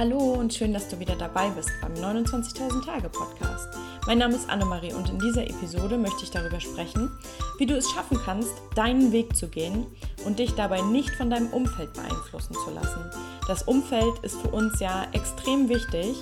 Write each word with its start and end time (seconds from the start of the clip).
Hallo 0.00 0.32
und 0.32 0.54
schön, 0.54 0.72
dass 0.72 0.88
du 0.88 0.98
wieder 0.98 1.14
dabei 1.14 1.50
bist 1.50 1.68
beim 1.82 1.92
29.000 1.92 2.86
Tage 2.86 3.10
Podcast. 3.10 3.68
Mein 4.06 4.16
Name 4.16 4.34
ist 4.34 4.48
Annemarie 4.48 4.94
und 4.94 5.10
in 5.10 5.18
dieser 5.18 5.42
Episode 5.42 5.98
möchte 5.98 6.22
ich 6.22 6.30
darüber 6.30 6.58
sprechen, 6.58 7.10
wie 7.58 7.66
du 7.66 7.76
es 7.76 7.90
schaffen 7.90 8.18
kannst, 8.24 8.50
deinen 8.74 9.12
Weg 9.12 9.36
zu 9.36 9.46
gehen 9.46 9.84
und 10.24 10.38
dich 10.38 10.54
dabei 10.54 10.80
nicht 10.80 11.10
von 11.10 11.28
deinem 11.28 11.48
Umfeld 11.48 11.92
beeinflussen 11.92 12.54
zu 12.64 12.70
lassen. 12.70 13.10
Das 13.46 13.64
Umfeld 13.64 14.20
ist 14.22 14.40
für 14.40 14.48
uns 14.48 14.80
ja 14.80 15.06
extrem 15.12 15.68
wichtig 15.68 16.16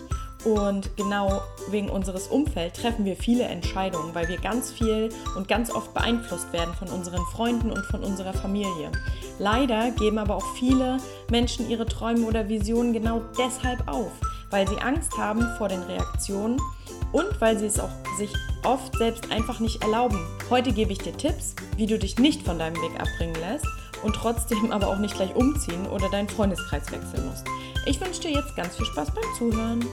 und 0.45 0.97
genau 0.97 1.41
wegen 1.71 1.89
unseres 1.89 2.27
Umfelds 2.27 2.81
treffen 2.81 3.05
wir 3.05 3.15
viele 3.15 3.45
Entscheidungen, 3.45 4.13
weil 4.13 4.27
wir 4.27 4.39
ganz 4.39 4.73
viel 4.73 5.11
und 5.37 5.47
ganz 5.47 5.71
oft 5.71 5.95
beeinflusst 5.95 6.53
werden 6.53 6.75
von 6.75 6.89
unseren 6.89 7.25
Freunden 7.27 7.71
und 7.71 7.87
von 7.87 8.03
unserer 8.03 8.33
Familie. 8.33 8.91
Leider 9.39 9.91
geben 9.93 10.19
aber 10.19 10.37
auch 10.37 10.55
viele 10.57 10.99
Menschen 11.31 11.71
ihre 11.71 11.87
Träume 11.87 12.27
oder 12.27 12.49
Visionen 12.49 12.93
genau 12.93 13.23
deshalb 13.39 13.87
auf, 13.87 14.11
weil 14.51 14.67
sie 14.67 14.79
Angst 14.79 15.17
haben 15.17 15.47
vor 15.59 15.69
den 15.69 15.83
Reaktionen 15.83 16.61
und 17.13 17.41
weil 17.41 17.59
sie 17.59 17.67
es 17.67 17.79
auch 17.79 17.91
sich 18.19 18.33
oft 18.65 18.97
selbst 18.99 19.31
einfach 19.31 19.61
nicht 19.61 19.83
erlauben. 19.83 20.19
Heute 20.51 20.73
gebe 20.73 20.93
ich 20.93 20.99
dir 20.99 21.17
Tipps, 21.17 21.55
wie 21.77 21.87
du 21.87 21.99
dich 21.99 22.19
nicht 22.19 22.43
von 22.43 22.59
deinem 22.59 22.77
Weg 22.77 23.01
abbringen 23.01 23.37
lässt 23.37 23.67
und 24.03 24.15
trotzdem 24.15 24.73
aber 24.73 24.89
auch 24.89 24.99
nicht 24.99 25.15
gleich 25.15 25.35
umziehen 25.35 25.87
oder 25.87 26.09
deinen 26.11 26.29
Freundeskreis 26.29 26.91
wechseln 26.91 27.29
musst. 27.29 27.45
Ich 27.87 28.01
wünsche 28.01 28.23
dir 28.23 28.33
jetzt 28.33 28.57
ganz 28.57 28.77
viel 28.77 28.87
Spaß 28.87 29.13
beim 29.15 29.25
Zuhören. 29.37 29.85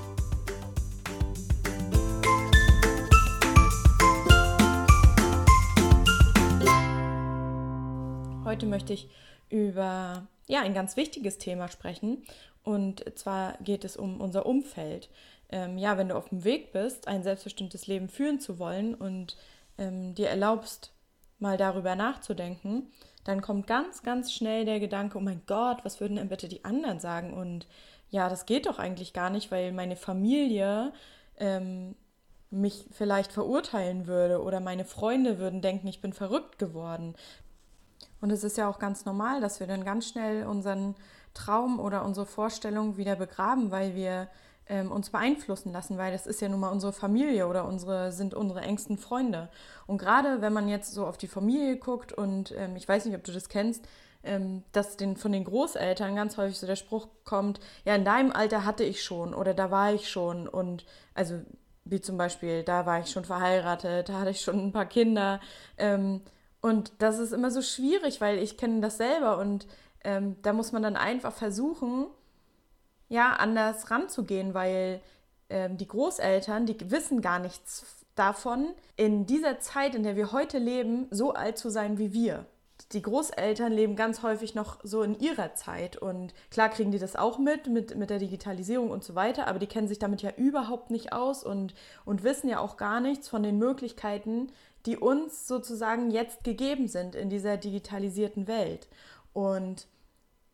Heute 8.45 8.67
möchte 8.67 8.93
ich 8.93 9.09
über 9.49 10.27
ja, 10.45 10.61
ein 10.61 10.75
ganz 10.75 10.95
wichtiges 10.97 11.39
Thema 11.39 11.67
sprechen. 11.67 12.23
Und 12.63 13.03
zwar 13.17 13.57
geht 13.63 13.83
es 13.83 13.97
um 13.97 14.21
unser 14.21 14.45
Umfeld. 14.45 15.09
Ähm, 15.49 15.79
ja, 15.79 15.97
wenn 15.97 16.09
du 16.09 16.15
auf 16.15 16.29
dem 16.29 16.43
Weg 16.43 16.71
bist, 16.71 17.07
ein 17.07 17.23
selbstbestimmtes 17.23 17.87
Leben 17.87 18.07
führen 18.07 18.39
zu 18.39 18.59
wollen 18.59 18.93
und 18.93 19.35
ähm, 19.79 20.13
dir 20.13 20.29
erlaubst, 20.29 20.91
mal 21.39 21.57
darüber 21.57 21.95
nachzudenken, 21.95 22.91
dann 23.23 23.41
kommt 23.41 23.67
ganz, 23.67 24.03
ganz 24.03 24.31
schnell 24.31 24.63
der 24.63 24.79
Gedanke, 24.79 25.17
oh 25.17 25.21
mein 25.21 25.41
Gott, 25.47 25.79
was 25.83 25.99
würden 25.99 26.17
denn 26.17 26.29
bitte 26.29 26.47
die 26.47 26.63
anderen 26.63 26.99
sagen? 26.99 27.33
Und 27.33 27.67
ja, 28.09 28.29
das 28.29 28.45
geht 28.45 28.67
doch 28.67 28.79
eigentlich 28.79 29.11
gar 29.11 29.31
nicht, 29.31 29.51
weil 29.51 29.71
meine 29.71 29.95
Familie 29.95 30.93
ähm, 31.37 31.95
mich 32.51 32.85
vielleicht 32.91 33.33
verurteilen 33.33 34.07
würde 34.07 34.41
oder 34.41 34.59
meine 34.59 34.85
Freunde 34.85 35.39
würden 35.39 35.61
denken, 35.61 35.87
ich 35.87 35.99
bin 35.99 36.13
verrückt 36.13 36.59
geworden. 36.59 37.15
Und 38.25 38.31
es 38.31 38.43
ist 38.43 38.57
ja 38.57 38.67
auch 38.67 38.79
ganz 38.79 39.05
normal, 39.05 39.39
dass 39.39 39.59
wir 39.59 39.67
dann 39.67 39.85
ganz 39.85 40.07
schnell 40.07 40.47
unseren 40.47 40.95
Traum 41.35 41.79
oder 41.79 42.03
unsere 42.03 42.25
Vorstellung 42.25 42.97
wieder 42.97 43.15
begraben, 43.15 43.69
weil 43.69 43.93
wir 43.93 44.29
ähm, 44.67 44.91
uns 44.91 45.11
beeinflussen 45.11 45.71
lassen, 45.71 45.99
weil 45.99 46.11
das 46.11 46.25
ist 46.25 46.41
ja 46.41 46.49
nun 46.49 46.59
mal 46.59 46.71
unsere 46.71 46.91
Familie 46.91 47.47
oder 47.47 47.65
unsere 47.65 48.11
sind 48.11 48.33
unsere 48.33 48.61
engsten 48.61 48.97
Freunde. 48.97 49.49
Und 49.85 49.99
gerade 49.99 50.41
wenn 50.41 50.53
man 50.53 50.67
jetzt 50.67 50.91
so 50.91 51.05
auf 51.05 51.19
die 51.19 51.27
Familie 51.27 51.77
guckt 51.77 52.13
und 52.13 52.51
ähm, 52.57 52.75
ich 52.75 52.89
weiß 52.89 53.05
nicht, 53.05 53.15
ob 53.15 53.23
du 53.23 53.31
das 53.31 53.47
kennst, 53.47 53.87
ähm, 54.23 54.63
dass 54.71 54.97
den, 54.97 55.17
von 55.17 55.31
den 55.31 55.43
Großeltern 55.43 56.15
ganz 56.15 56.35
häufig 56.37 56.57
so 56.57 56.65
der 56.65 56.77
Spruch 56.77 57.07
kommt, 57.25 57.59
ja, 57.83 57.93
in 57.93 58.05
deinem 58.05 58.31
Alter 58.31 58.65
hatte 58.65 58.83
ich 58.83 59.03
schon 59.03 59.35
oder 59.35 59.53
da 59.53 59.69
war 59.69 59.93
ich 59.93 60.09
schon 60.09 60.47
und 60.47 60.83
also 61.13 61.41
wie 61.83 62.01
zum 62.01 62.17
Beispiel, 62.17 62.63
da 62.63 62.87
war 62.87 63.01
ich 63.01 63.11
schon 63.11 63.23
verheiratet, 63.23 64.09
da 64.09 64.21
hatte 64.21 64.31
ich 64.31 64.41
schon 64.41 64.69
ein 64.69 64.71
paar 64.71 64.87
Kinder. 64.87 65.39
Ähm, 65.77 66.21
und 66.65 66.93
das 66.97 67.19
ist 67.19 67.31
immer 67.31 67.51
so 67.51 67.61
schwierig, 67.61 68.21
weil 68.21 68.39
ich 68.39 68.57
kenne 68.57 68.81
das 68.81 68.97
selber 68.97 69.37
und 69.37 69.67
ähm, 70.03 70.35
da 70.41 70.51
muss 70.51 70.71
man 70.71 70.81
dann 70.81 70.95
einfach 70.95 71.31
versuchen, 71.31 72.07
ja, 73.07 73.33
anders 73.33 73.91
ranzugehen, 73.91 74.55
weil 74.55 74.99
ähm, 75.51 75.77
die 75.77 75.87
Großeltern, 75.87 76.65
die 76.65 76.89
wissen 76.89 77.21
gar 77.21 77.37
nichts 77.37 78.03
davon, 78.15 78.73
in 78.95 79.27
dieser 79.27 79.59
Zeit, 79.59 79.93
in 79.93 80.01
der 80.01 80.15
wir 80.15 80.31
heute 80.31 80.57
leben, 80.57 81.05
so 81.11 81.35
alt 81.35 81.59
zu 81.59 81.69
sein 81.69 81.99
wie 81.99 82.13
wir. 82.13 82.47
Die 82.91 83.01
Großeltern 83.01 83.73
leben 83.73 83.95
ganz 83.95 84.21
häufig 84.21 84.53
noch 84.53 84.79
so 84.83 85.01
in 85.01 85.19
ihrer 85.19 85.55
Zeit 85.55 85.97
und 85.97 86.33
klar 86.51 86.69
kriegen 86.69 86.91
die 86.91 86.99
das 86.99 87.15
auch 87.15 87.39
mit, 87.39 87.67
mit, 87.67 87.95
mit 87.95 88.11
der 88.11 88.19
Digitalisierung 88.19 88.91
und 88.91 89.03
so 89.03 89.15
weiter, 89.15 89.47
aber 89.47 89.57
die 89.57 89.67
kennen 89.67 89.87
sich 89.87 89.97
damit 89.97 90.21
ja 90.21 90.31
überhaupt 90.37 90.91
nicht 90.91 91.11
aus 91.11 91.43
und, 91.43 91.73
und 92.05 92.23
wissen 92.23 92.47
ja 92.47 92.59
auch 92.59 92.77
gar 92.77 92.99
nichts 92.99 93.27
von 93.27 93.41
den 93.41 93.57
Möglichkeiten, 93.57 94.51
die 94.85 94.97
uns 94.97 95.47
sozusagen 95.47 96.11
jetzt 96.11 96.43
gegeben 96.43 96.87
sind 96.87 97.15
in 97.15 97.29
dieser 97.29 97.57
digitalisierten 97.57 98.47
Welt. 98.47 98.87
Und 99.33 99.87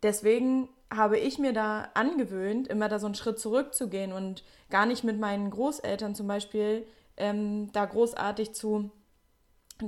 deswegen 0.01 0.69
habe 0.89 1.19
ich 1.19 1.37
mir 1.37 1.51
da 1.51 1.89
angewöhnt, 1.95 2.67
immer 2.69 2.87
da 2.87 2.99
so 2.99 3.07
einen 3.07 3.15
Schritt 3.15 3.39
zurückzugehen 3.39 4.13
und 4.13 4.43
gar 4.69 4.85
nicht 4.85 5.03
mit 5.03 5.19
meinen 5.19 5.49
Großeltern 5.51 6.15
zum 6.15 6.27
Beispiel 6.27 6.85
ähm, 7.17 7.71
da 7.73 7.85
großartig 7.85 8.53
zu 8.53 8.89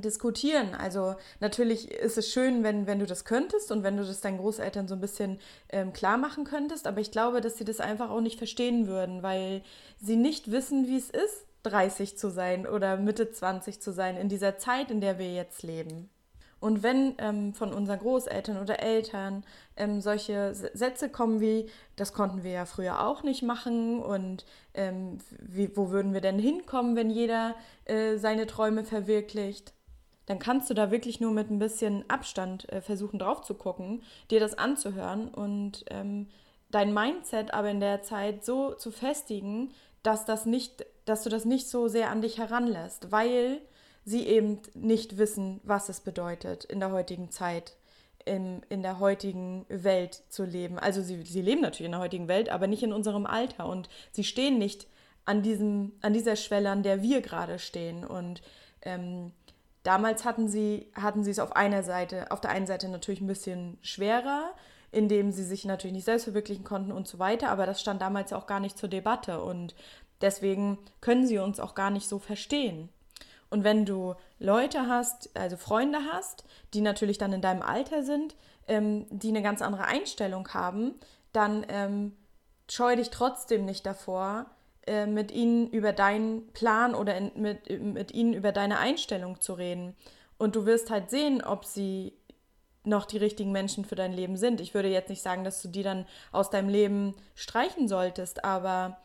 diskutieren. 0.02 0.76
Also 0.76 1.16
natürlich 1.40 1.92
ist 1.92 2.18
es 2.18 2.32
schön, 2.32 2.64
wenn, 2.64 2.88
wenn 2.88 3.00
du 3.00 3.06
das 3.06 3.26
könntest 3.26 3.72
und 3.72 3.84
wenn 3.84 3.98
du 3.98 4.04
das 4.04 4.22
deinen 4.22 4.38
Großeltern 4.38 4.88
so 4.88 4.96
ein 4.96 5.02
bisschen 5.02 5.40
ähm, 5.70 5.94
klar 5.94 6.18
machen 6.18 6.44
könntest, 6.44 6.88
aber 6.88 7.02
ich 7.02 7.12
glaube, 7.12 7.42
dass 7.42 7.58
sie 7.58 7.66
das 7.66 7.80
einfach 7.80 8.10
auch 8.10 8.22
nicht 8.22 8.38
verstehen 8.38 8.88
würden, 8.88 9.24
weil 9.24 9.62
sie 10.02 10.16
nicht 10.16 10.52
wissen, 10.52 10.88
wie 10.88 10.98
es 10.98 11.10
ist, 11.10 11.46
30 11.64 12.18
zu 12.18 12.30
sein 12.30 12.68
oder 12.68 12.98
Mitte 12.98 13.32
20 13.32 13.82
zu 13.82 13.92
sein 13.92 14.18
in 14.18 14.30
dieser 14.30 14.58
Zeit, 14.58 14.92
in 14.92 15.02
der 15.02 15.18
wir 15.18 15.34
jetzt 15.34 15.64
leben. 15.64 16.10
Und 16.64 16.82
wenn 16.82 17.16
ähm, 17.18 17.54
von 17.54 17.74
unseren 17.74 18.00
Großeltern 18.00 18.58
oder 18.58 18.82
Eltern 18.82 19.44
ähm, 19.76 20.00
solche 20.00 20.56
Sätze 20.56 21.10
kommen 21.10 21.42
wie, 21.42 21.70
das 21.98 22.14
konnten 22.14 22.44
wir 22.44 22.52
ja 22.52 22.66
früher 22.66 23.06
auch 23.06 23.22
nicht 23.22 23.44
machen 23.44 24.00
und 24.00 24.46
ähm, 24.74 25.18
wie, 25.42 25.76
wo 25.76 25.90
würden 25.90 26.14
wir 26.14 26.22
denn 26.22 26.40
hinkommen, 26.40 26.96
wenn 26.96 27.10
jeder 27.10 27.56
äh, 27.84 28.16
seine 28.16 28.48
Träume 28.48 28.86
verwirklicht, 28.86 29.74
dann 30.26 30.40
kannst 30.40 30.70
du 30.70 30.74
da 30.74 30.92
wirklich 30.92 31.20
nur 31.20 31.32
mit 31.32 31.50
ein 31.50 31.60
bisschen 31.60 32.10
Abstand 32.10 32.72
äh, 32.72 32.82
versuchen 32.82 33.20
drauf 33.20 33.42
zu 33.42 33.56
gucken, 33.56 34.04
dir 34.32 34.40
das 34.40 34.58
anzuhören 34.58 35.28
und 35.28 35.86
ähm, 35.90 36.28
dein 36.72 36.94
Mindset 36.94 37.54
aber 37.54 37.70
in 37.70 37.80
der 37.80 38.02
Zeit 38.04 38.46
so 38.46 38.74
zu 38.74 38.92
festigen, 38.92 39.72
dass 40.02 40.26
das 40.26 40.46
nicht 40.46 40.86
dass 41.06 41.24
du 41.24 41.30
das 41.30 41.46
nicht 41.46 41.68
so 41.68 41.88
sehr 41.88 42.10
an 42.10 42.22
dich 42.22 42.38
heranlässt, 42.38 43.12
weil 43.12 43.62
sie 44.06 44.26
eben 44.28 44.60
nicht 44.74 45.18
wissen, 45.18 45.62
was 45.64 45.90
es 45.90 46.02
bedeutet, 46.02 46.66
in 46.66 46.80
der 46.80 46.92
heutigen 46.92 47.30
Zeit, 47.32 47.76
in, 48.26 48.62
in 48.70 48.84
der 48.84 49.00
heutigen 49.00 49.66
Welt 49.70 50.24
zu 50.30 50.46
leben. 50.46 50.80
Also 50.80 51.02
sie, 51.02 51.24
sie 51.24 51.42
leben 51.42 51.62
natürlich 51.62 51.86
in 51.86 51.92
der 51.92 52.02
heutigen 52.02 52.28
Welt, 52.28 52.50
aber 52.50 52.68
nicht 52.68 52.84
in 52.84 52.94
unserem 52.94 53.26
Alter 53.26 53.68
und 53.68 53.90
sie 54.12 54.24
stehen 54.24 54.58
nicht 54.58 54.88
an, 55.26 55.42
diesem, 55.42 55.94
an 56.02 56.14
dieser 56.14 56.36
Schwelle, 56.36 56.70
an 56.70 56.84
der 56.84 57.02
wir 57.02 57.22
gerade 57.22 57.60
stehen. 57.60 58.06
Und 58.06 58.42
ähm, 58.82 59.32
damals 59.84 60.26
hatten 60.26 60.48
sie, 60.48 60.92
hatten 60.96 61.24
sie 61.24 61.32
es 61.32 61.40
auf 61.40 61.56
einer 61.56 61.84
Seite, 61.84 62.32
auf 62.32 62.42
der 62.42 62.52
einen 62.52 62.68
Seite 62.68 62.90
natürlich 62.90 63.22
ein 63.22 63.28
bisschen 63.28 63.78
schwerer, 63.82 64.54
indem 64.92 65.32
sie 65.32 65.44
sich 65.44 65.66
natürlich 65.66 65.94
nicht 65.96 66.06
selbst 66.06 66.26
verwirklichen 66.26 66.64
konnten 66.64 66.92
und 66.92 67.08
so 67.08 67.18
weiter, 67.20 67.50
aber 67.50 67.66
das 67.66 67.82
stand 67.82 68.02
damals 68.02 68.32
auch 68.32 68.46
gar 68.46 68.60
nicht 68.60 68.78
zur 68.78 68.90
Debatte. 68.90 69.44
Und 69.44 69.74
Deswegen 70.24 70.78
können 71.02 71.28
sie 71.28 71.38
uns 71.38 71.60
auch 71.60 71.76
gar 71.76 71.90
nicht 71.90 72.08
so 72.08 72.18
verstehen. 72.18 72.88
Und 73.50 73.66
wenn 73.66 73.86
du 73.86 74.16
Leute 74.40 74.88
hast, 74.88 75.30
also 75.36 75.58
Freunde 75.58 76.00
hast, 76.12 76.46
die 76.74 76.80
natürlich 76.80 77.18
dann 77.18 77.34
in 77.34 77.42
deinem 77.42 77.62
Alter 77.62 78.04
sind, 78.04 78.34
ähm, 78.70 79.06
die 79.10 79.28
eine 79.28 79.42
ganz 79.42 79.62
andere 79.62 79.84
Einstellung 79.84 80.48
haben, 80.54 80.96
dann 81.34 81.66
ähm, 81.68 82.16
scheu 82.70 82.96
dich 82.96 83.10
trotzdem 83.10 83.66
nicht 83.66 83.86
davor, 83.86 84.46
äh, 84.88 85.06
mit 85.06 85.32
ihnen 85.32 85.70
über 85.70 85.94
deinen 85.94 86.48
Plan 86.54 86.96
oder 86.96 87.16
in, 87.18 87.32
mit, 87.36 87.70
mit 87.82 88.14
ihnen 88.14 88.34
über 88.34 88.52
deine 88.52 88.80
Einstellung 88.80 89.40
zu 89.40 89.54
reden. 89.54 89.96
Und 90.38 90.56
du 90.56 90.66
wirst 90.66 90.90
halt 90.90 91.10
sehen, 91.10 91.44
ob 91.44 91.66
sie 91.66 92.14
noch 92.84 93.06
die 93.06 93.18
richtigen 93.18 93.52
Menschen 93.52 93.86
für 93.86 93.96
dein 93.96 94.12
Leben 94.12 94.36
sind. 94.36 94.60
Ich 94.60 94.74
würde 94.74 94.90
jetzt 94.90 95.10
nicht 95.10 95.22
sagen, 95.22 95.44
dass 95.44 95.62
du 95.62 95.70
die 95.70 95.84
dann 95.84 96.06
aus 96.32 96.50
deinem 96.50 96.70
Leben 96.70 97.16
streichen 97.36 97.88
solltest, 97.88 98.44
aber 98.44 98.98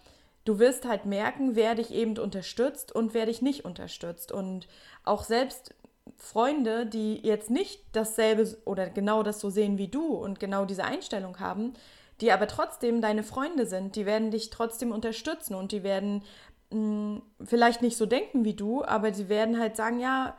du 0.44 0.58
wirst 0.58 0.86
halt 0.86 1.04
merken, 1.04 1.54
wer 1.54 1.75
dich 1.75 1.92
eben 1.92 2.19
unterstützt 2.19 2.90
und 2.92 3.14
wer 3.14 3.26
dich 3.26 3.42
nicht 3.42 3.64
unterstützt. 3.64 4.32
Und 4.32 4.66
auch 5.04 5.22
selbst 5.22 5.74
Freunde, 6.16 6.86
die 6.86 7.24
jetzt 7.24 7.50
nicht 7.50 7.82
dasselbe 7.92 8.56
oder 8.64 8.88
genau 8.90 9.22
das 9.22 9.40
so 9.40 9.50
sehen 9.50 9.78
wie 9.78 9.88
du 9.88 10.06
und 10.14 10.40
genau 10.40 10.64
diese 10.64 10.84
Einstellung 10.84 11.38
haben, 11.38 11.74
die 12.20 12.32
aber 12.32 12.47
trotzdem 12.47 13.00
deine 13.00 13.23
Freunde 13.23 13.67
sind, 13.67 13.97
die 13.97 14.06
werden 14.06 14.31
dich 14.31 14.50
trotzdem 14.50 14.93
unterstützen 14.93 15.55
und 15.55 15.73
die 15.73 15.82
werden 15.82 16.23
mh, 16.70 16.76
hm, 16.76 17.23
vielleicht 17.44 17.82
nicht 17.82 17.97
so 17.97 18.06
denken 18.06 18.44
wie 18.44 18.55
du, 18.55 18.85
aber 18.85 19.12
sie 19.12 19.29
werden 19.29 19.59
halt 19.59 19.76
sagen, 19.76 20.00
ja, 20.00 20.37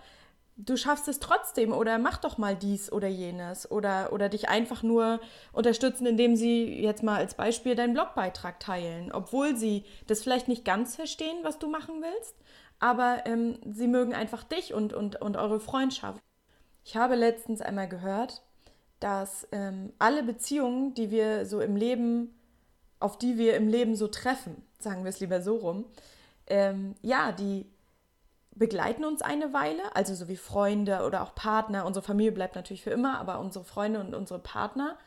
du 0.60 0.76
schaffst 0.76 1.08
es 1.08 1.20
trotzdem 1.20 1.72
oder 1.72 1.98
mach 1.98 2.18
doch 2.18 2.38
mal 2.38 2.56
dies 2.56 2.92
oder 2.92 3.08
jenes 3.08 3.72
oder, 3.72 4.12
oder 4.12 4.28
dich 4.30 4.50
einfach 4.50 4.84
nur 4.84 5.22
unterstützen, 5.54 6.06
indem 6.06 6.36
sie 6.36 6.82
jetzt 6.82 7.02
mal 7.02 7.18
als 7.18 7.34
Beispiel 7.34 7.76
deinen 7.76 7.94
Blogbeitrag 7.94 8.60
teilen, 8.60 9.12
obwohl 9.12 9.56
sie 9.56 9.86
das 10.08 10.22
vielleicht 10.22 10.50
nicht 10.50 10.66
ganz 10.66 10.96
verstehen, 10.96 11.38
was 11.44 11.60
du 11.60 11.70
machen 11.70 12.02
willst, 12.02 12.36
aber 12.80 13.24
ähm, 13.26 13.58
sie 13.66 13.88
mögen 13.88 14.14
einfach 14.14 14.44
dich 14.44 14.74
und, 14.74 14.94
und, 14.94 15.22
und 15.22 15.38
eure 15.38 15.60
Freundschaft. 15.60 16.22
Ich 16.84 16.98
habe 16.98 17.16
letztens 17.16 17.62
einmal 17.62 17.88
gehört, 17.88 18.42
dass 19.00 19.48
ähm, 19.52 19.94
alle 20.00 20.24
Beziehungen, 20.24 20.94
die 20.94 21.12
wir 21.12 21.46
so 21.46 21.62
im 21.62 21.76
Leben 21.76 22.34
auf 23.00 23.18
die 23.18 23.38
wir 23.38 23.56
im 23.56 23.68
Leben 23.68 23.96
so 23.96 24.08
treffen, 24.08 24.62
sagen 24.80 25.04
wir 25.04 25.10
es 25.10 25.20
lieber 25.20 25.42
so 25.42 25.56
rum, 25.56 25.86
ähm, 26.48 26.96
ja, 27.02 27.32
die 27.32 27.66
begleiten 28.56 29.06
uns 29.06 29.22
eine 29.22 29.54
Weile, 29.54 29.96
also 29.96 30.14
so 30.14 30.28
wie 30.28 30.36
Freunde 30.36 31.06
oder 31.06 31.24
auch 31.24 31.34
Partner. 31.34 31.86
Unsere 31.86 32.04
Familie 32.04 32.34
bleibt 32.34 32.56
natürlich 32.56 32.84
für 32.84 32.90
immer, 32.90 33.20
aber 33.20 33.40
unsere 33.40 33.64
Freunde 33.64 34.02
und 34.02 34.14
unsere 34.14 34.40
Partner 34.40 34.98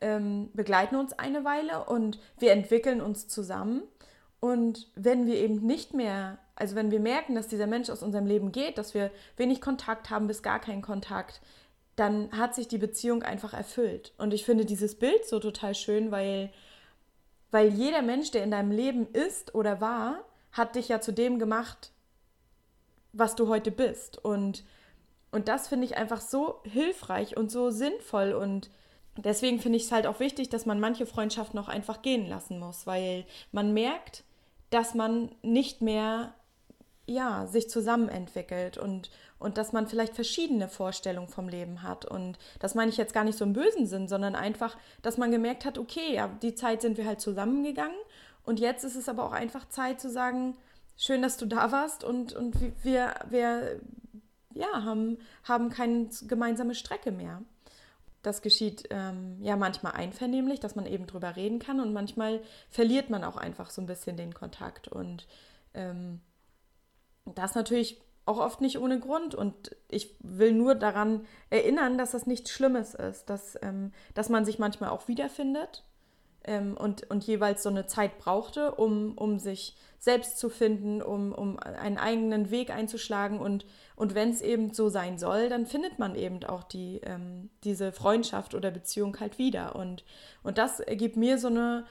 ähm, 0.00 0.50
begleiten 0.54 0.96
uns 0.96 1.12
eine 1.12 1.44
Weile 1.44 1.84
und 1.84 2.18
wir 2.38 2.52
entwickeln 2.52 3.02
uns 3.02 3.28
zusammen. 3.28 3.82
Und 4.40 4.88
wenn 4.94 5.26
wir 5.26 5.36
eben 5.36 5.66
nicht 5.66 5.92
mehr, 5.92 6.38
also 6.56 6.74
wenn 6.74 6.90
wir 6.90 7.00
merken, 7.00 7.34
dass 7.34 7.48
dieser 7.48 7.66
Mensch 7.66 7.90
aus 7.90 8.02
unserem 8.02 8.26
Leben 8.26 8.50
geht, 8.50 8.78
dass 8.78 8.94
wir 8.94 9.10
wenig 9.36 9.60
Kontakt 9.60 10.08
haben 10.08 10.26
bis 10.26 10.42
gar 10.42 10.58
keinen 10.58 10.82
Kontakt, 10.82 11.42
dann 11.96 12.32
hat 12.32 12.54
sich 12.54 12.68
die 12.68 12.78
Beziehung 12.78 13.22
einfach 13.22 13.52
erfüllt. 13.52 14.14
Und 14.18 14.32
ich 14.32 14.44
finde 14.44 14.64
dieses 14.64 14.98
Bild 14.98 15.26
so 15.26 15.38
total 15.38 15.74
schön, 15.74 16.10
weil, 16.10 16.50
weil 17.50 17.68
jeder 17.68 18.02
Mensch, 18.02 18.30
der 18.30 18.44
in 18.44 18.50
deinem 18.50 18.70
Leben 18.70 19.06
ist 19.12 19.54
oder 19.54 19.80
war, 19.80 20.24
hat 20.52 20.74
dich 20.74 20.88
ja 20.88 21.00
zu 21.00 21.12
dem 21.12 21.38
gemacht, 21.38 21.92
was 23.12 23.34
du 23.34 23.48
heute 23.48 23.70
bist. 23.70 24.22
Und, 24.24 24.64
und 25.30 25.48
das 25.48 25.68
finde 25.68 25.86
ich 25.86 25.96
einfach 25.96 26.20
so 26.20 26.60
hilfreich 26.64 27.36
und 27.36 27.50
so 27.50 27.70
sinnvoll. 27.70 28.32
Und 28.32 28.70
deswegen 29.16 29.60
finde 29.60 29.76
ich 29.76 29.84
es 29.84 29.92
halt 29.92 30.06
auch 30.06 30.20
wichtig, 30.20 30.48
dass 30.48 30.66
man 30.66 30.80
manche 30.80 31.06
Freundschaften 31.06 31.58
auch 31.58 31.68
einfach 31.68 32.00
gehen 32.00 32.26
lassen 32.26 32.58
muss, 32.58 32.86
weil 32.86 33.26
man 33.50 33.74
merkt, 33.74 34.24
dass 34.70 34.94
man 34.94 35.34
nicht 35.42 35.82
mehr 35.82 36.34
ja, 37.12 37.46
sich 37.46 37.68
zusammen 37.68 38.08
entwickelt 38.08 38.78
und, 38.78 39.10
und 39.38 39.58
dass 39.58 39.72
man 39.72 39.86
vielleicht 39.86 40.14
verschiedene 40.14 40.68
Vorstellungen 40.68 41.28
vom 41.28 41.48
Leben 41.48 41.82
hat. 41.82 42.04
Und 42.04 42.38
das 42.60 42.74
meine 42.74 42.90
ich 42.90 42.96
jetzt 42.96 43.14
gar 43.14 43.24
nicht 43.24 43.38
so 43.38 43.44
im 43.44 43.52
bösen 43.52 43.86
Sinn, 43.86 44.08
sondern 44.08 44.34
einfach, 44.34 44.76
dass 45.02 45.18
man 45.18 45.30
gemerkt 45.30 45.64
hat, 45.64 45.78
okay, 45.78 46.14
ja, 46.14 46.28
die 46.28 46.54
Zeit 46.54 46.82
sind 46.82 46.96
wir 46.96 47.06
halt 47.06 47.20
zusammengegangen 47.20 47.96
und 48.44 48.60
jetzt 48.60 48.84
ist 48.84 48.96
es 48.96 49.08
aber 49.08 49.24
auch 49.24 49.32
einfach 49.32 49.68
Zeit 49.68 50.00
zu 50.00 50.10
sagen, 50.10 50.56
schön, 50.96 51.22
dass 51.22 51.36
du 51.36 51.46
da 51.46 51.72
warst 51.72 52.04
und, 52.04 52.32
und 52.32 52.56
wir, 52.82 53.14
wir 53.28 53.80
ja, 54.54 54.84
haben, 54.84 55.18
haben 55.44 55.70
keine 55.70 56.08
gemeinsame 56.26 56.74
Strecke 56.74 57.12
mehr. 57.12 57.42
Das 58.22 58.40
geschieht 58.40 58.84
ähm, 58.90 59.38
ja 59.40 59.56
manchmal 59.56 59.92
einvernehmlich, 59.92 60.60
dass 60.60 60.76
man 60.76 60.86
eben 60.86 61.06
drüber 61.06 61.34
reden 61.34 61.58
kann 61.58 61.80
und 61.80 61.92
manchmal 61.92 62.40
verliert 62.70 63.10
man 63.10 63.24
auch 63.24 63.36
einfach 63.36 63.70
so 63.70 63.82
ein 63.82 63.86
bisschen 63.86 64.16
den 64.16 64.32
Kontakt 64.32 64.86
und 64.86 65.26
ähm, 65.74 66.20
das 67.24 67.54
natürlich 67.54 68.00
auch 68.24 68.38
oft 68.38 68.60
nicht 68.60 68.78
ohne 68.78 69.00
Grund. 69.00 69.34
Und 69.34 69.76
ich 69.88 70.14
will 70.20 70.52
nur 70.52 70.74
daran 70.74 71.26
erinnern, 71.50 71.98
dass 71.98 72.12
das 72.12 72.26
nichts 72.26 72.50
Schlimmes 72.50 72.94
ist, 72.94 73.28
dass, 73.30 73.58
ähm, 73.62 73.92
dass 74.14 74.28
man 74.28 74.44
sich 74.44 74.58
manchmal 74.58 74.90
auch 74.90 75.08
wiederfindet 75.08 75.84
ähm, 76.44 76.76
und, 76.76 77.10
und 77.10 77.24
jeweils 77.24 77.62
so 77.62 77.68
eine 77.68 77.86
Zeit 77.86 78.18
brauchte, 78.18 78.72
um, 78.74 79.16
um 79.16 79.38
sich 79.38 79.76
selbst 79.98 80.38
zu 80.38 80.48
finden, 80.50 81.00
um, 81.00 81.32
um 81.32 81.58
einen 81.60 81.98
eigenen 81.98 82.50
Weg 82.50 82.70
einzuschlagen. 82.70 83.38
Und, 83.38 83.66
und 83.96 84.14
wenn 84.14 84.30
es 84.30 84.40
eben 84.40 84.72
so 84.72 84.88
sein 84.88 85.18
soll, 85.18 85.48
dann 85.48 85.66
findet 85.66 85.98
man 85.98 86.14
eben 86.16 86.42
auch 86.44 86.64
die, 86.64 87.00
ähm, 87.04 87.50
diese 87.64 87.92
Freundschaft 87.92 88.54
oder 88.54 88.70
Beziehung 88.70 89.18
halt 89.20 89.38
wieder. 89.38 89.76
Und, 89.76 90.04
und 90.42 90.58
das 90.58 90.82
gibt 90.96 91.16
mir 91.16 91.38
so 91.38 91.48
eine 91.48 91.84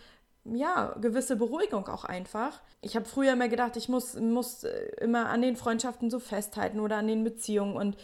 ja, 0.45 0.95
gewisse 0.99 1.35
Beruhigung 1.35 1.87
auch 1.87 2.03
einfach. 2.03 2.61
Ich 2.81 2.95
habe 2.95 3.05
früher 3.05 3.33
immer 3.33 3.47
gedacht, 3.47 3.77
ich 3.77 3.89
muss, 3.89 4.15
muss 4.15 4.63
äh, 4.63 4.91
immer 4.99 5.29
an 5.29 5.41
den 5.41 5.55
Freundschaften 5.55 6.09
so 6.09 6.19
festhalten 6.19 6.79
oder 6.79 6.97
an 6.97 7.07
den 7.07 7.23
Beziehungen. 7.23 7.75
Und 7.75 7.97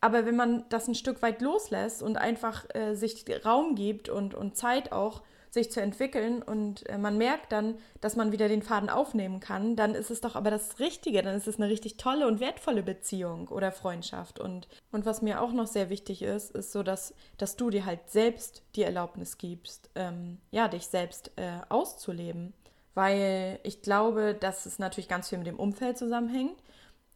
aber 0.00 0.26
wenn 0.26 0.36
man 0.36 0.64
das 0.68 0.88
ein 0.88 0.94
Stück 0.94 1.22
weit 1.22 1.40
loslässt 1.40 2.02
und 2.02 2.16
einfach 2.16 2.66
äh, 2.74 2.94
sich 2.94 3.24
Raum 3.44 3.74
gibt 3.74 4.08
und, 4.08 4.34
und 4.34 4.56
Zeit 4.56 4.92
auch, 4.92 5.22
sich 5.54 5.70
zu 5.70 5.80
entwickeln 5.80 6.42
und 6.42 6.86
äh, 6.88 6.98
man 6.98 7.16
merkt 7.16 7.52
dann, 7.52 7.78
dass 8.00 8.16
man 8.16 8.32
wieder 8.32 8.48
den 8.48 8.62
Faden 8.62 8.90
aufnehmen 8.90 9.40
kann, 9.40 9.76
dann 9.76 9.94
ist 9.94 10.10
es 10.10 10.20
doch 10.20 10.34
aber 10.34 10.50
das 10.50 10.80
Richtige, 10.80 11.22
dann 11.22 11.36
ist 11.36 11.46
es 11.46 11.56
eine 11.56 11.68
richtig 11.68 11.96
tolle 11.96 12.26
und 12.26 12.40
wertvolle 12.40 12.82
Beziehung 12.82 13.48
oder 13.48 13.72
Freundschaft. 13.72 14.40
Und, 14.40 14.68
und 14.90 15.06
was 15.06 15.22
mir 15.22 15.40
auch 15.40 15.52
noch 15.52 15.68
sehr 15.68 15.88
wichtig 15.90 16.22
ist, 16.22 16.50
ist 16.50 16.72
so, 16.72 16.82
dass, 16.82 17.14
dass 17.38 17.56
du 17.56 17.70
dir 17.70 17.86
halt 17.86 18.10
selbst 18.10 18.64
die 18.74 18.82
Erlaubnis 18.82 19.38
gibst, 19.38 19.88
ähm, 19.94 20.38
ja, 20.50 20.68
dich 20.68 20.88
selbst 20.88 21.30
äh, 21.36 21.60
auszuleben. 21.68 22.52
Weil 22.94 23.60
ich 23.62 23.80
glaube, 23.80 24.34
dass 24.34 24.66
es 24.66 24.78
natürlich 24.78 25.08
ganz 25.08 25.28
viel 25.28 25.38
mit 25.38 25.46
dem 25.46 25.58
Umfeld 25.58 25.96
zusammenhängt, 25.96 26.60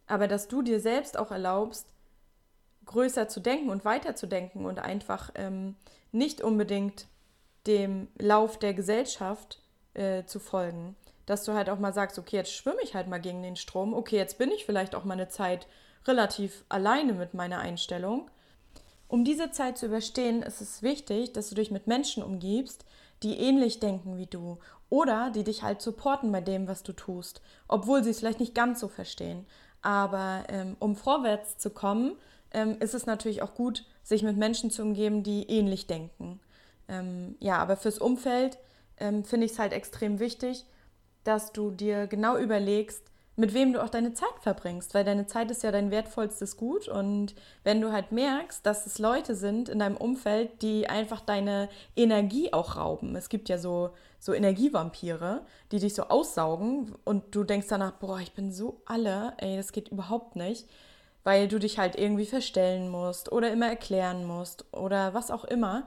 aber 0.06 0.29
dass 0.29 0.49
du 0.49 0.62
dir 0.62 0.81
selbst 0.81 1.19
auch 1.19 1.31
erlaubst, 1.31 1.87
größer 2.87 3.29
zu 3.29 3.41
denken 3.41 3.69
und 3.69 3.84
weiter 3.84 4.14
zu 4.14 4.26
denken 4.26 4.64
und 4.64 4.79
einfach 4.79 5.31
ähm, 5.34 5.75
nicht 6.12 6.41
unbedingt 6.41 7.06
dem 7.69 8.09
Lauf 8.19 8.59
der 8.59 8.75
Gesellschaft 8.75 9.61
äh, 9.94 10.25
zu 10.25 10.41
folgen. 10.41 10.97
Dass 11.26 11.44
du 11.44 11.53
halt 11.53 11.70
auch 11.70 11.79
mal 11.79 11.93
sagst, 11.93 12.19
okay, 12.19 12.37
jetzt 12.37 12.53
schwimme 12.53 12.82
ich 12.82 12.94
halt 12.94 13.06
mal 13.06 13.20
gegen 13.20 13.43
den 13.43 13.56
Strom, 13.56 13.94
okay, 13.94 14.17
jetzt 14.17 14.38
bin 14.38 14.50
ich 14.50 14.65
vielleicht 14.65 14.94
auch 14.94 15.05
mal 15.05 15.15
eine 15.15 15.29
Zeit 15.29 15.67
relativ 16.06 16.65
alleine 16.69 17.12
mit 17.12 17.35
meiner 17.35 17.59
Einstellung. 17.59 18.31
Um 19.09 19.25
diese 19.25 19.50
Zeit 19.50 19.79
zu 19.79 19.87
überstehen, 19.87 20.43
ist 20.43 20.61
es 20.61 20.82
wichtig, 20.82 21.32
dass 21.32 21.49
du 21.49 21.55
dich 21.55 21.70
mit 21.70 21.87
Menschen 21.87 22.23
umgibst, 22.23 22.85
die 23.23 23.38
ähnlich 23.38 23.81
denken 23.81 24.17
wie 24.17 24.26
du 24.26 24.59
oder 24.91 25.31
die 25.31 25.44
dich 25.44 25.62
halt 25.62 25.82
supporten 25.82 26.32
bei 26.32 26.41
dem, 26.41 26.67
was 26.67 26.82
du 26.82 26.93
tust, 26.93 27.43
obwohl 27.69 28.03
sie 28.03 28.11
es 28.11 28.20
vielleicht 28.20 28.41
nicht 28.41 28.55
ganz 28.55 28.81
so 28.81 28.88
verstehen. 28.88 29.47
Aber 29.82 30.44
ähm, 30.49 30.76
um 30.79 30.97
vorwärts 30.97 31.59
zu 31.59 31.70
kommen, 31.70 32.17
ähm, 32.53 32.76
ist 32.81 32.94
es 32.94 33.06
natürlich 33.06 33.43
auch 33.43 33.55
gut, 33.55 33.85
sich 34.03 34.23
mit 34.23 34.37
Menschen 34.37 34.70
zu 34.70 34.82
umgeben, 34.82 35.23
die 35.23 35.44
ähnlich 35.50 35.87
denken. 35.87 36.41
Ähm, 36.88 37.37
ja, 37.38 37.58
aber 37.58 37.76
fürs 37.76 37.99
Umfeld 37.99 38.58
ähm, 38.99 39.25
finde 39.25 39.46
ich 39.46 39.52
es 39.52 39.58
halt 39.58 39.73
extrem 39.73 40.19
wichtig, 40.19 40.64
dass 41.25 41.52
du 41.52 41.70
dir 41.70 42.06
genau 42.06 42.37
überlegst, 42.37 43.08
mit 43.38 43.55
wem 43.55 43.73
du 43.73 43.81
auch 43.81 43.88
deine 43.88 44.14
Zeit 44.14 44.35
verbringst, 44.40 44.94
weil 44.94 45.05
deine 45.05 45.26
Zeit 45.26 45.52
ist 45.52 45.62
ja 45.62 45.70
dein 45.70 45.93
wertvollstes 45.93 46.56
Gut 46.56 46.88
und 46.88 47.37
wenn 47.62 47.81
du 47.81 47.93
halt 47.93 48.11
merkst, 48.11 48.67
dass 48.67 48.85
es 48.85 48.99
Leute 48.99 49.37
sind 49.37 49.69
in 49.69 49.79
deinem 49.79 49.96
Umfeld, 49.96 50.61
die 50.61 50.88
einfach 50.88 51.20
deine 51.20 51.69
Energie 51.94 52.52
auch 52.52 52.75
rauben. 52.75 53.14
Es 53.14 53.29
gibt 53.29 53.49
ja 53.49 53.56
so, 53.56 53.91
so 54.19 54.34
Energievampire, 54.34 55.43
die 55.70 55.79
dich 55.79 55.94
so 55.94 56.05
aussaugen 56.05 56.96
und 57.05 57.32
du 57.32 57.44
denkst 57.44 57.69
danach, 57.69 57.93
boah, 57.93 58.19
ich 58.19 58.32
bin 58.32 58.50
so 58.50 58.82
alle, 58.87 59.34
ey, 59.37 59.56
das 59.56 59.70
geht 59.70 59.91
überhaupt 59.91 60.34
nicht, 60.34 60.69
weil 61.23 61.46
du 61.46 61.61
dich 61.61 61.79
halt 61.79 61.94
irgendwie 61.94 62.26
verstellen 62.26 62.88
musst 62.88 63.31
oder 63.31 63.52
immer 63.52 63.69
erklären 63.69 64.25
musst 64.25 64.64
oder 64.73 65.14
was 65.14 65.31
auch 65.31 65.44
immer 65.44 65.87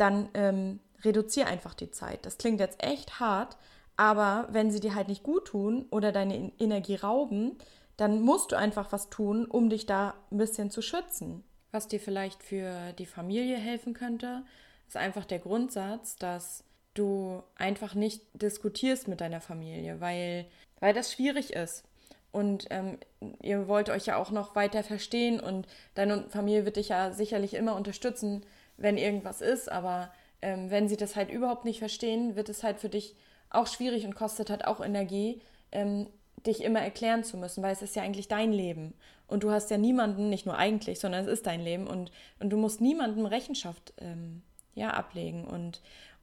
dann 0.00 0.28
ähm, 0.34 0.80
reduziere 1.04 1.46
einfach 1.46 1.74
die 1.74 1.90
Zeit. 1.90 2.24
Das 2.26 2.38
klingt 2.38 2.60
jetzt 2.60 2.82
echt 2.82 3.20
hart, 3.20 3.56
aber 3.96 4.48
wenn 4.50 4.70
sie 4.70 4.80
dir 4.80 4.94
halt 4.94 5.08
nicht 5.08 5.22
gut 5.22 5.46
tun 5.46 5.86
oder 5.90 6.12
deine 6.12 6.52
Energie 6.58 6.96
rauben, 6.96 7.58
dann 7.96 8.22
musst 8.22 8.52
du 8.52 8.56
einfach 8.56 8.92
was 8.92 9.10
tun, 9.10 9.44
um 9.44 9.68
dich 9.68 9.84
da 9.84 10.14
ein 10.30 10.38
bisschen 10.38 10.70
zu 10.70 10.80
schützen. 10.80 11.44
Was 11.70 11.86
dir 11.86 12.00
vielleicht 12.00 12.42
für 12.42 12.92
die 12.94 13.06
Familie 13.06 13.58
helfen 13.58 13.92
könnte, 13.92 14.42
ist 14.88 14.96
einfach 14.96 15.24
der 15.24 15.38
Grundsatz, 15.38 16.16
dass 16.16 16.64
du 16.94 17.42
einfach 17.56 17.94
nicht 17.94 18.22
diskutierst 18.32 19.06
mit 19.06 19.20
deiner 19.20 19.40
Familie, 19.40 20.00
weil, 20.00 20.46
weil 20.80 20.94
das 20.94 21.12
schwierig 21.12 21.52
ist. 21.52 21.84
Und 22.32 22.66
ähm, 22.70 22.98
ihr 23.42 23.68
wollt 23.68 23.90
euch 23.90 24.06
ja 24.06 24.16
auch 24.16 24.30
noch 24.30 24.54
weiter 24.54 24.82
verstehen 24.82 25.40
und 25.40 25.66
deine 25.94 26.28
Familie 26.30 26.64
wird 26.64 26.76
dich 26.76 26.88
ja 26.88 27.12
sicherlich 27.12 27.54
immer 27.54 27.74
unterstützen, 27.74 28.46
wenn 28.80 28.96
irgendwas 28.96 29.40
ist, 29.40 29.70
aber 29.70 30.10
ähm, 30.42 30.70
wenn 30.70 30.88
sie 30.88 30.96
das 30.96 31.16
halt 31.16 31.30
überhaupt 31.30 31.64
nicht 31.64 31.78
verstehen, 31.78 32.34
wird 32.34 32.48
es 32.48 32.62
halt 32.62 32.80
für 32.80 32.88
dich 32.88 33.14
auch 33.50 33.66
schwierig 33.66 34.04
und 34.06 34.14
kostet 34.14 34.50
halt 34.50 34.64
auch 34.66 34.80
Energie, 34.80 35.42
ähm, 35.70 36.08
dich 36.46 36.64
immer 36.64 36.80
erklären 36.80 37.22
zu 37.22 37.36
müssen, 37.36 37.62
weil 37.62 37.72
es 37.72 37.82
ist 37.82 37.94
ja 37.94 38.02
eigentlich 38.02 38.28
dein 38.28 38.52
Leben. 38.52 38.94
Und 39.26 39.42
du 39.42 39.50
hast 39.50 39.70
ja 39.70 39.78
niemanden, 39.78 40.30
nicht 40.30 40.46
nur 40.46 40.56
eigentlich, 40.56 40.98
sondern 40.98 41.22
es 41.24 41.30
ist 41.30 41.46
dein 41.46 41.60
Leben 41.60 41.86
und, 41.86 42.10
und 42.40 42.50
du 42.50 42.56
musst 42.56 42.80
niemandem 42.80 43.26
Rechenschaft 43.26 43.92
ähm, 43.98 44.42
ja, 44.74 44.90
ablegen. 44.90 45.44
Und 45.44 45.82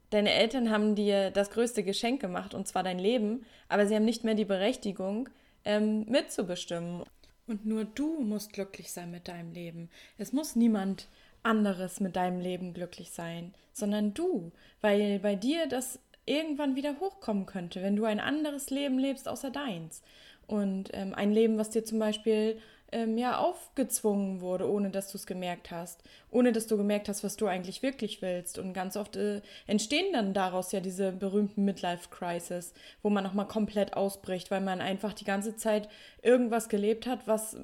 deine 0.09 0.31
Eltern 0.31 0.71
haben 0.71 0.95
dir 0.95 1.31
das 1.31 1.51
größte 1.51 1.83
Geschenk 1.83 2.19
gemacht, 2.19 2.53
und 2.53 2.67
zwar 2.67 2.83
dein 2.83 2.99
Leben, 2.99 3.45
aber 3.69 3.85
sie 3.85 3.95
haben 3.95 4.05
nicht 4.05 4.23
mehr 4.23 4.35
die 4.35 4.45
Berechtigung, 4.45 5.29
ähm, 5.63 6.05
mitzubestimmen. 6.09 7.03
Und 7.45 7.65
nur 7.65 7.85
du 7.85 8.19
musst 8.19 8.51
glücklich 8.51 8.91
sein 8.91 9.11
mit 9.11 9.27
deinem 9.27 9.53
Leben. 9.53 9.89
Es 10.17 10.33
muss 10.33 10.55
niemand 10.55 11.07
anderes 11.47 11.99
mit 11.99 12.15
deinem 12.15 12.39
Leben 12.39 12.73
glücklich 12.73 13.11
sein, 13.11 13.53
sondern 13.71 14.13
du, 14.13 14.51
weil 14.81 15.19
bei 15.19 15.35
dir 15.35 15.67
das 15.67 15.99
irgendwann 16.25 16.75
wieder 16.75 16.99
hochkommen 16.99 17.45
könnte, 17.45 17.81
wenn 17.81 17.95
du 17.95 18.05
ein 18.05 18.19
anderes 18.19 18.69
Leben 18.69 18.99
lebst 18.99 19.27
außer 19.27 19.49
deins. 19.49 20.01
Und 20.45 20.89
ähm, 20.93 21.13
ein 21.13 21.31
Leben, 21.31 21.57
was 21.57 21.69
dir 21.69 21.83
zum 21.83 21.99
Beispiel 21.99 22.59
ähm, 22.91 23.17
ja 23.17 23.37
aufgezwungen 23.37 24.41
wurde, 24.41 24.69
ohne 24.69 24.89
dass 24.89 25.11
du 25.11 25.17
es 25.17 25.25
gemerkt 25.25 25.71
hast, 25.71 26.03
ohne 26.31 26.51
dass 26.51 26.67
du 26.67 26.77
gemerkt 26.77 27.09
hast, 27.09 27.23
was 27.23 27.37
du 27.37 27.47
eigentlich 27.47 27.81
wirklich 27.81 28.21
willst. 28.21 28.59
Und 28.59 28.73
ganz 28.73 28.97
oft 28.97 29.15
äh, 29.15 29.41
entstehen 29.67 30.13
dann 30.13 30.33
daraus 30.33 30.71
ja 30.71 30.79
diese 30.79 31.11
berühmten 31.11 31.65
Midlife-Crisis, 31.65 32.73
wo 33.01 33.09
man 33.09 33.23
nochmal 33.23 33.47
komplett 33.47 33.93
ausbricht, 33.93 34.51
weil 34.51 34.61
man 34.61 34.81
einfach 34.81 35.13
die 35.13 35.25
ganze 35.25 35.55
Zeit 35.55 35.89
irgendwas 36.21 36.69
gelebt 36.69 37.07
hat, 37.07 37.25
was 37.25 37.57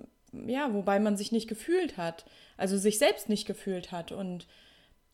ja, 0.47 0.73
wobei 0.73 0.99
man 0.99 1.15
sich 1.15 1.31
nicht 1.31 1.47
gefühlt 1.47 1.97
hat, 1.97 2.25
also 2.57 2.77
sich 2.77 2.97
selbst 2.97 3.29
nicht 3.29 3.45
gefühlt 3.45 3.91
hat. 3.91 4.11
Und, 4.11 4.47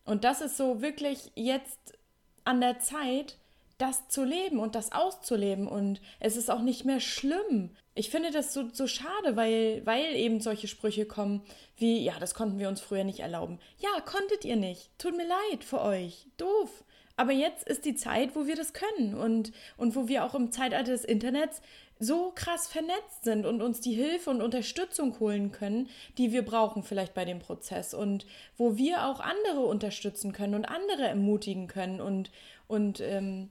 und 0.04 0.24
das 0.24 0.40
ist 0.40 0.56
so 0.56 0.82
wirklich 0.82 1.32
jetzt 1.34 1.98
an 2.44 2.60
der 2.60 2.78
Zeit, 2.80 3.36
das 3.78 4.08
zu 4.08 4.24
leben 4.24 4.58
und 4.58 4.74
das 4.74 4.92
auszuleben. 4.92 5.66
Und 5.66 6.00
es 6.18 6.36
ist 6.36 6.50
auch 6.50 6.62
nicht 6.62 6.84
mehr 6.84 7.00
schlimm. 7.00 7.70
Ich 7.94 8.10
finde 8.10 8.30
das 8.30 8.52
so, 8.52 8.68
so 8.72 8.86
schade, 8.86 9.36
weil, 9.36 9.84
weil 9.84 10.14
eben 10.14 10.40
solche 10.40 10.68
Sprüche 10.68 11.06
kommen 11.06 11.42
wie, 11.76 12.04
ja, 12.04 12.18
das 12.18 12.34
konnten 12.34 12.58
wir 12.58 12.68
uns 12.68 12.80
früher 12.80 13.04
nicht 13.04 13.20
erlauben. 13.20 13.58
Ja, 13.78 14.00
konntet 14.00 14.44
ihr 14.44 14.56
nicht. 14.56 14.90
Tut 14.98 15.16
mir 15.16 15.26
leid 15.26 15.64
für 15.64 15.80
euch. 15.80 16.26
Doof. 16.36 16.84
Aber 17.16 17.32
jetzt 17.32 17.68
ist 17.68 17.84
die 17.84 17.94
Zeit, 17.94 18.34
wo 18.34 18.46
wir 18.46 18.56
das 18.56 18.72
können 18.72 19.14
und, 19.14 19.52
und 19.76 19.94
wo 19.94 20.08
wir 20.08 20.24
auch 20.24 20.34
im 20.34 20.52
Zeitalter 20.52 20.92
des 20.92 21.04
Internets 21.04 21.60
so 22.00 22.32
krass 22.34 22.66
vernetzt 22.66 23.24
sind 23.24 23.44
und 23.44 23.60
uns 23.60 23.80
die 23.80 23.92
Hilfe 23.92 24.30
und 24.30 24.40
Unterstützung 24.40 25.20
holen 25.20 25.52
können, 25.52 25.88
die 26.16 26.32
wir 26.32 26.42
brauchen 26.42 26.82
vielleicht 26.82 27.12
bei 27.12 27.26
dem 27.26 27.38
Prozess 27.38 27.92
und 27.92 28.26
wo 28.56 28.76
wir 28.78 29.06
auch 29.06 29.20
andere 29.20 29.60
unterstützen 29.60 30.32
können 30.32 30.54
und 30.54 30.64
andere 30.64 31.02
ermutigen 31.06 31.68
können 31.68 32.00
und, 32.00 32.32
und, 32.66 33.00
ähm, 33.00 33.50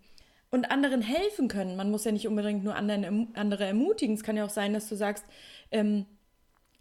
und 0.50 0.72
anderen 0.72 1.04
helfen 1.04 1.48
können. 1.48 1.76
Man 1.76 1.92
muss 1.92 2.06
ja 2.06 2.12
nicht 2.12 2.28
unbedingt 2.28 2.64
nur 2.64 2.76
anderen, 2.76 3.36
andere 3.36 3.66
ermutigen. 3.66 4.16
Es 4.16 4.24
kann 4.24 4.36
ja 4.36 4.46
auch 4.46 4.50
sein, 4.50 4.74
dass 4.74 4.90
du 4.90 4.96
sagst, 4.96 5.26
ähm, 5.72 6.08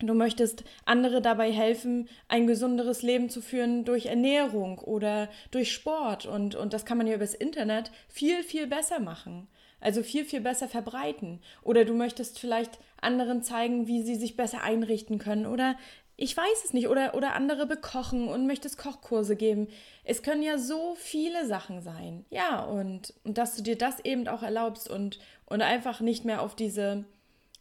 Du 0.01 0.15
möchtest 0.15 0.63
andere 0.85 1.21
dabei 1.21 1.51
helfen, 1.51 2.09
ein 2.29 2.47
gesunderes 2.47 3.03
Leben 3.03 3.31
zu 3.31 3.41
führen 3.43 3.85
durch 3.85 4.07
Ernährung 4.07 4.79
oder 4.79 5.29
durch 5.51 5.73
Sport. 5.73 6.25
Und, 6.25 6.55
und 6.55 6.73
das 6.73 6.85
kann 6.85 6.99
man 6.99 7.09
ja 7.09 7.17
übers 7.17 7.35
Internet 7.35 7.91
viel, 8.07 8.45
viel 8.45 8.69
besser 8.69 9.01
machen. 9.01 9.49
Also 9.81 10.03
viel, 10.03 10.25
viel 10.25 10.41
besser 10.41 10.69
verbreiten. 10.69 11.41
Oder 11.63 11.85
du 11.85 11.95
möchtest 11.95 12.39
vielleicht 12.39 12.79
anderen 13.01 13.43
zeigen, 13.43 13.87
wie 13.87 14.03
sie 14.03 14.17
sich 14.17 14.37
besser 14.37 14.63
einrichten 14.63 15.19
können. 15.19 15.47
Oder 15.47 15.77
ich 16.17 16.37
weiß 16.37 16.65
es 16.65 16.73
nicht. 16.73 16.89
Oder, 16.89 17.15
oder 17.15 17.35
andere 17.35 17.67
bekochen 17.67 18.29
und 18.29 18.47
möchtest 18.47 18.79
Kochkurse 18.79 19.37
geben. 19.37 19.69
Es 20.05 20.23
können 20.23 20.43
ja 20.43 20.59
so 20.59 20.97
viele 20.97 21.47
Sachen 21.47 21.83
sein. 21.83 22.25
Ja, 22.31 22.65
und, 22.65 23.15
und 23.25 23.39
dass 23.39 23.55
du 23.57 23.63
dir 23.63 23.79
das 23.79 24.05
eben 24.05 24.27
auch 24.29 24.43
erlaubst 24.43 24.91
und, 24.91 25.19
und 25.47 25.63
einfach 25.63 26.01
nicht 26.01 26.25
mehr 26.25 26.43
auf 26.43 26.57
diese 26.57 27.05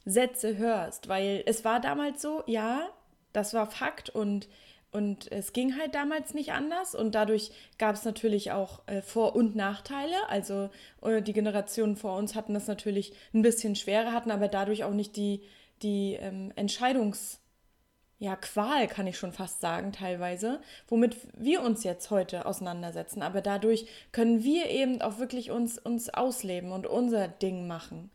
Sätze 0.06 0.58
hörst, 0.58 1.10
weil 1.10 1.44
es 1.46 1.66
war 1.66 1.82
damals 1.82 2.22
so, 2.22 2.42
ja, 2.48 2.88
das 3.34 3.54
war 3.54 3.70
Fakt 3.70 4.10
und, 4.10 4.48
und 4.92 5.32
es 5.32 5.54
ging 5.54 5.78
halt 5.78 5.96
damals 5.96 6.34
nicht 6.34 6.54
anders 6.54 6.96
und 6.96 7.14
dadurch 7.14 7.52
gab 7.78 7.96
es 7.96 8.06
natürlich 8.06 8.52
auch 8.52 8.82
äh, 8.88 9.02
Vor- 9.02 9.36
und 9.36 9.56
Nachteile. 9.56 10.16
Also 10.30 10.70
äh, 11.02 11.22
die 11.22 11.34
Generationen 11.34 11.98
vor 11.98 12.18
uns 12.18 12.36
hatten 12.36 12.54
das 12.54 12.68
natürlich 12.68 13.14
ein 13.34 13.42
bisschen 13.42 13.76
schwerer, 13.76 14.14
hatten 14.14 14.32
aber 14.32 14.48
dadurch 14.48 14.84
auch 14.84 14.94
nicht 14.94 15.16
die, 15.16 15.44
die 15.82 16.14
ähm, 16.14 16.52
Entscheidungs- 16.56 17.40
ja, 18.20 18.36
kann 18.36 19.06
ich 19.06 19.18
schon 19.18 19.32
fast 19.32 19.62
sagen, 19.62 19.92
teilweise, 19.92 20.60
womit 20.88 21.16
wir 21.38 21.62
uns 21.62 21.84
jetzt 21.84 22.10
heute 22.10 22.46
auseinandersetzen. 22.48 23.22
Aber 23.22 23.42
dadurch 23.42 23.86
können 24.12 24.44
wir 24.44 24.70
eben 24.72 25.02
auch 25.02 25.20
wirklich 25.20 25.52
uns, 25.52 25.78
uns 25.78 26.10
ausleben 26.10 26.72
und 26.72 26.88
unser 26.88 27.28
Ding 27.28 27.68
machen. 27.68 28.10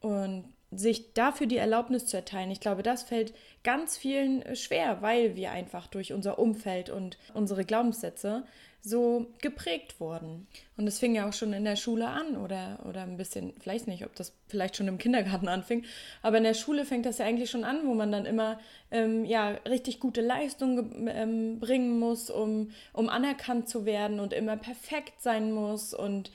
Und 0.00 0.52
sich 0.76 1.12
dafür 1.14 1.46
die 1.46 1.56
Erlaubnis 1.56 2.06
zu 2.06 2.16
erteilen, 2.16 2.50
ich 2.50 2.60
glaube, 2.60 2.82
das 2.82 3.02
fällt 3.02 3.34
ganz 3.62 3.96
vielen 3.96 4.42
äh, 4.42 4.56
schwer, 4.56 5.02
weil 5.02 5.36
wir 5.36 5.50
einfach 5.50 5.86
durch 5.86 6.12
unser 6.12 6.38
Umfeld 6.38 6.90
und 6.90 7.18
unsere 7.32 7.64
Glaubenssätze 7.64 8.44
so 8.84 9.26
geprägt 9.40 9.98
wurden. 9.98 10.46
Und 10.76 10.86
es 10.86 10.98
fing 10.98 11.14
ja 11.14 11.26
auch 11.26 11.32
schon 11.32 11.54
in 11.54 11.64
der 11.64 11.76
Schule 11.76 12.06
an 12.06 12.36
oder, 12.36 12.80
oder 12.86 13.02
ein 13.02 13.16
bisschen, 13.16 13.54
vielleicht 13.58 13.88
nicht, 13.88 14.04
ob 14.04 14.14
das 14.14 14.34
vielleicht 14.46 14.76
schon 14.76 14.88
im 14.88 14.98
Kindergarten 14.98 15.48
anfing, 15.54 15.84
aber 16.20 16.36
in 16.36 16.44
der 16.44 16.54
Schule 16.54 16.84
fängt 16.84 17.06
das 17.06 17.18
ja 17.18 17.24
eigentlich 17.24 17.50
schon 17.50 17.64
an, 17.64 17.86
wo 17.86 17.94
man 17.94 18.12
dann 18.12 18.26
immer 18.26 18.58
ähm, 18.90 19.24
ja, 19.24 19.52
richtig 19.66 20.00
gute 20.00 20.20
Leistungen 20.20 21.08
ähm, 21.08 21.60
bringen 21.60 21.98
muss, 21.98 22.28
um, 22.28 22.72
um 22.92 23.08
anerkannt 23.08 23.70
zu 23.70 23.86
werden 23.86 24.20
und 24.20 24.34
immer 24.34 24.58
perfekt 24.58 25.22
sein 25.22 25.50
muss 25.50 25.94
und 25.94 26.30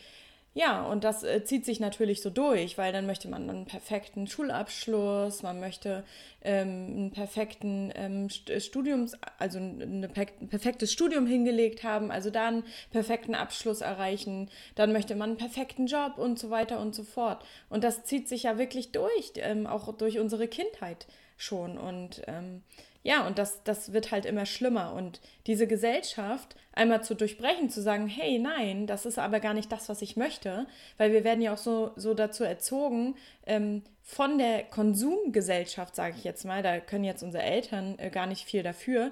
ja, 0.55 0.83
und 0.83 1.03
das 1.03 1.23
äh, 1.23 1.43
zieht 1.43 1.63
sich 1.63 1.79
natürlich 1.79 2.21
so 2.21 2.31
durch, 2.31 2.77
weil 2.77 2.91
dann 2.91 3.05
möchte 3.05 3.27
man 3.27 3.47
einen 3.49 3.65
perfekten 3.65 4.25
Schulabschluss, 4.25 5.43
man 5.43 5.59
möchte 5.59 6.03
ähm, 6.41 6.67
einen 6.67 7.11
perfekten 7.11 7.91
ähm, 7.95 8.27
äh, 8.47 8.59
Studiums, 8.59 9.15
also 9.37 9.59
ein 9.59 10.09
perfektes 10.49 10.91
Studium 10.91 11.27
hingelegt 11.27 11.83
haben, 11.83 12.09
also 12.09 12.31
dann 12.31 12.55
einen 12.55 12.63
perfekten 12.91 13.35
Abschluss 13.35 13.81
erreichen, 13.81 14.49
dann 14.73 14.91
möchte 14.91 15.15
man 15.15 15.29
einen 15.29 15.37
perfekten 15.37 15.85
Job 15.85 16.17
und 16.17 16.39
so 16.39 16.49
weiter 16.49 16.79
und 16.79 16.95
so 16.95 17.03
fort. 17.03 17.45
Und 17.69 17.83
das 17.83 18.05
zieht 18.05 18.27
sich 18.27 18.43
ja 18.43 18.57
wirklich 18.57 18.91
durch, 18.91 19.33
ähm, 19.35 19.67
auch 19.67 19.95
durch 19.95 20.17
unsere 20.17 20.47
Kindheit 20.47 21.05
schon. 21.37 21.77
Und 21.77 22.23
ähm, 22.27 22.63
ja, 23.03 23.25
und 23.25 23.37
das, 23.37 23.63
das 23.63 23.93
wird 23.93 24.11
halt 24.11 24.25
immer 24.25 24.45
schlimmer. 24.45 24.93
Und 24.93 25.21
diese 25.47 25.67
Gesellschaft 25.67 26.55
einmal 26.73 27.03
zu 27.03 27.15
durchbrechen, 27.15 27.69
zu 27.69 27.81
sagen, 27.81 28.07
hey, 28.07 28.39
nein, 28.39 28.87
das 28.87 29.05
ist 29.05 29.17
aber 29.17 29.39
gar 29.39 29.53
nicht 29.53 29.71
das, 29.71 29.87
was 29.87 30.01
ich 30.01 30.17
möchte, 30.17 30.67
weil 30.97 31.11
wir 31.11 31.23
werden 31.23 31.41
ja 31.41 31.53
auch 31.53 31.57
so, 31.57 31.91
so 31.95 32.13
dazu 32.13 32.43
erzogen, 32.43 33.15
ähm, 33.45 33.83
von 34.03 34.37
der 34.37 34.63
Konsumgesellschaft, 34.63 35.95
sage 35.95 36.15
ich 36.17 36.23
jetzt 36.23 36.43
mal, 36.43 36.63
da 36.63 36.79
können 36.79 37.03
jetzt 37.03 37.23
unsere 37.23 37.43
Eltern 37.43 37.97
äh, 37.99 38.09
gar 38.09 38.25
nicht 38.25 38.45
viel 38.45 38.63
dafür, 38.63 39.11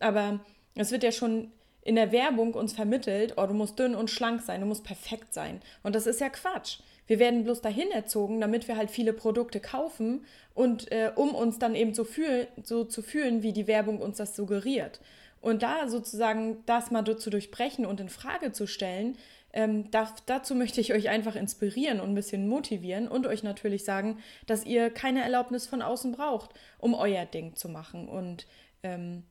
aber 0.00 0.40
es 0.74 0.90
wird 0.90 1.02
ja 1.02 1.12
schon 1.12 1.52
in 1.82 1.94
der 1.94 2.12
Werbung 2.12 2.54
uns 2.54 2.72
vermittelt, 2.72 3.34
oh, 3.36 3.46
du 3.46 3.54
musst 3.54 3.78
dünn 3.78 3.94
und 3.94 4.10
schlank 4.10 4.42
sein, 4.42 4.60
du 4.60 4.66
musst 4.66 4.84
perfekt 4.84 5.32
sein. 5.32 5.60
Und 5.82 5.94
das 5.94 6.06
ist 6.06 6.20
ja 6.20 6.28
Quatsch. 6.28 6.80
Wir 7.08 7.18
werden 7.18 7.42
bloß 7.42 7.62
dahin 7.62 7.90
erzogen, 7.90 8.40
damit 8.40 8.68
wir 8.68 8.76
halt 8.76 8.90
viele 8.90 9.12
Produkte 9.12 9.58
kaufen 9.58 10.24
und 10.54 10.92
äh, 10.92 11.10
um 11.14 11.34
uns 11.34 11.58
dann 11.58 11.74
eben 11.74 11.94
so, 11.94 12.04
fühl, 12.04 12.46
so 12.62 12.84
zu 12.84 13.02
fühlen, 13.02 13.42
wie 13.42 13.52
die 13.52 13.66
Werbung 13.66 14.00
uns 14.00 14.18
das 14.18 14.36
suggeriert. 14.36 15.00
Und 15.40 15.62
da 15.62 15.88
sozusagen 15.88 16.62
das 16.66 16.90
mal 16.90 17.04
zu 17.16 17.30
durchbrechen 17.30 17.86
und 17.86 18.00
in 18.00 18.08
Frage 18.08 18.52
zu 18.52 18.66
stellen, 18.66 19.16
ähm, 19.52 19.90
da, 19.90 20.14
dazu 20.26 20.54
möchte 20.54 20.80
ich 20.80 20.92
euch 20.92 21.08
einfach 21.08 21.34
inspirieren 21.34 22.00
und 22.00 22.10
ein 22.10 22.14
bisschen 22.14 22.46
motivieren 22.48 23.08
und 23.08 23.26
euch 23.26 23.42
natürlich 23.42 23.84
sagen, 23.84 24.18
dass 24.46 24.66
ihr 24.66 24.90
keine 24.90 25.22
Erlaubnis 25.22 25.66
von 25.66 25.80
außen 25.80 26.12
braucht, 26.12 26.50
um 26.78 26.94
euer 26.94 27.24
Ding 27.24 27.56
zu 27.56 27.68
machen. 27.68 28.08
Und 28.08 28.46
ähm, 28.82 29.22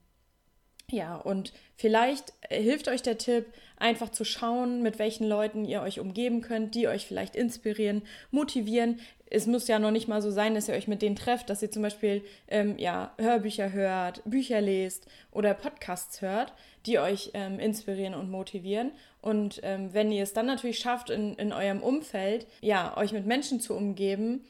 ja, 0.90 1.16
und 1.16 1.52
vielleicht 1.76 2.32
hilft 2.48 2.88
euch 2.88 3.02
der 3.02 3.18
Tipp, 3.18 3.46
einfach 3.76 4.08
zu 4.08 4.24
schauen, 4.24 4.82
mit 4.82 4.98
welchen 4.98 5.28
Leuten 5.28 5.64
ihr 5.64 5.82
euch 5.82 6.00
umgeben 6.00 6.40
könnt, 6.40 6.74
die 6.74 6.88
euch 6.88 7.06
vielleicht 7.06 7.36
inspirieren, 7.36 8.02
motivieren. 8.30 8.98
Es 9.30 9.46
muss 9.46 9.68
ja 9.68 9.78
noch 9.78 9.90
nicht 9.90 10.08
mal 10.08 10.22
so 10.22 10.30
sein, 10.30 10.54
dass 10.54 10.68
ihr 10.68 10.74
euch 10.74 10.88
mit 10.88 11.02
denen 11.02 11.14
trefft, 11.14 11.50
dass 11.50 11.62
ihr 11.62 11.70
zum 11.70 11.82
Beispiel 11.82 12.24
ähm, 12.48 12.78
ja, 12.78 13.12
Hörbücher 13.18 13.72
hört, 13.72 14.22
Bücher 14.24 14.60
lest 14.62 15.06
oder 15.30 15.52
Podcasts 15.52 16.22
hört, 16.22 16.54
die 16.86 16.98
euch 16.98 17.32
ähm, 17.34 17.60
inspirieren 17.60 18.14
und 18.14 18.30
motivieren. 18.30 18.92
Und 19.20 19.60
ähm, 19.62 19.92
wenn 19.92 20.10
ihr 20.10 20.22
es 20.22 20.32
dann 20.32 20.46
natürlich 20.46 20.78
schafft, 20.78 21.10
in, 21.10 21.34
in 21.34 21.52
eurem 21.52 21.82
Umfeld, 21.82 22.46
ja, 22.62 22.96
euch 22.96 23.12
mit 23.12 23.26
Menschen 23.26 23.60
zu 23.60 23.74
umgeben, 23.74 24.46